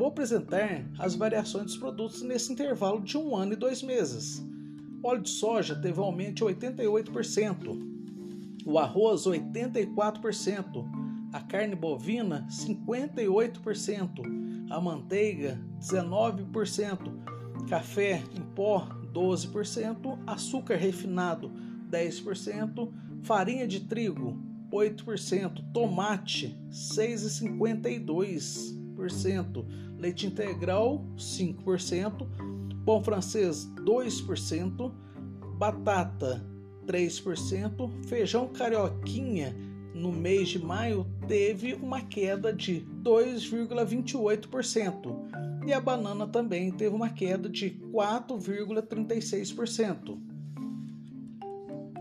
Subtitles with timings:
[0.00, 4.42] Vou apresentar as variações dos produtos nesse intervalo de um ano e dois meses.
[5.02, 10.86] O óleo de soja teve um aumento de 88%, o arroz 84%,
[11.34, 21.52] a carne bovina 58%, a manteiga 19%, café em pó 12%, açúcar refinado
[21.90, 22.90] 10%,
[23.20, 24.42] farinha de trigo
[24.72, 28.79] 8%, tomate 6,52%,
[29.98, 32.26] leite integral 5%,
[32.84, 34.92] pão francês 2%,
[35.56, 36.44] batata
[36.86, 39.56] 3%, feijão carioquinha
[39.94, 47.10] no mês de maio teve uma queda de 2,28% e a banana também teve uma
[47.10, 50.18] queda de 4,36%.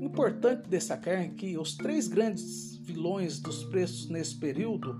[0.00, 4.98] Importante destacar que os três grandes vilões dos preços nesse período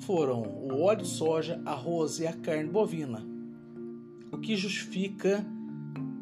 [0.00, 3.24] foram o óleo de soja, arroz e a carne bovina,
[4.32, 5.44] o que justifica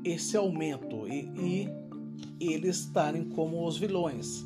[0.05, 1.69] esse aumento e, e
[2.41, 4.45] eles estarem como os vilões.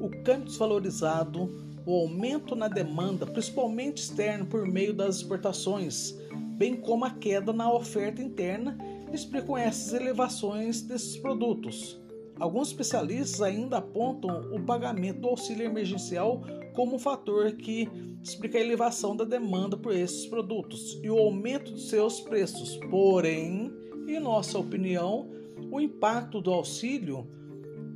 [0.00, 1.48] O câmbio desvalorizado,
[1.86, 6.14] o aumento na demanda, principalmente externa por meio das exportações,
[6.56, 8.76] bem como a queda na oferta interna,
[9.12, 12.00] explicam essas elevações desses produtos.
[12.38, 16.42] Alguns especialistas ainda apontam o pagamento do auxílio emergencial
[16.74, 17.88] como um fator que
[18.22, 22.76] explica a elevação da demanda por esses produtos e o aumento de seus preços.
[22.90, 23.72] Porém,
[24.06, 25.30] em nossa opinião,
[25.70, 27.26] o impacto do auxílio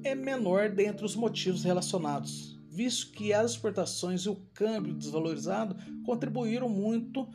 [0.02, 6.68] é menor dentre os motivos relacionados, visto que as exportações e o câmbio desvalorizado contribuíram
[6.68, 7.28] muito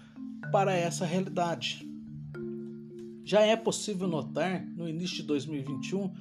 [0.51, 1.87] para essa realidade.
[3.23, 6.11] Já é possível notar, no início de 2021,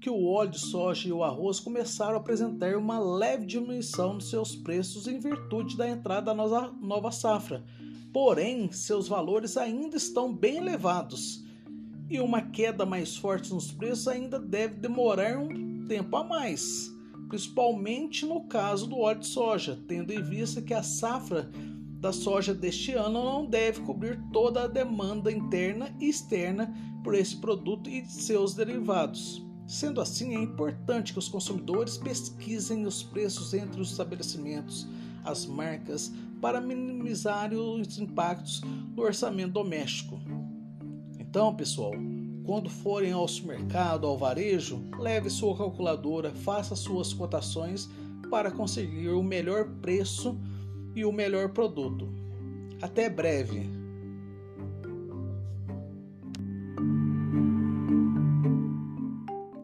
[0.00, 4.24] que o óleo de soja e o arroz começaram a apresentar uma leve diminuição de
[4.24, 7.64] seus preços em virtude da entrada da nova safra.
[8.12, 11.44] Porém, seus valores ainda estão bem elevados
[12.08, 16.90] e uma queda mais forte nos preços ainda deve demorar um tempo a mais,
[17.28, 21.50] principalmente no caso do óleo de soja, tendo em vista que a safra
[22.00, 26.72] da soja deste ano não deve cobrir toda a demanda interna e externa
[27.02, 29.45] por esse produto e seus derivados.
[29.66, 34.86] Sendo assim, é importante que os consumidores pesquisem os preços entre os estabelecimentos,
[35.24, 38.60] as marcas, para minimizar os impactos
[38.94, 40.20] no orçamento doméstico.
[41.18, 41.92] Então, pessoal,
[42.44, 47.90] quando forem ao supermercado, ao varejo, leve sua calculadora, faça suas cotações
[48.30, 50.38] para conseguir o melhor preço
[50.94, 52.08] e o melhor produto.
[52.80, 53.75] Até breve!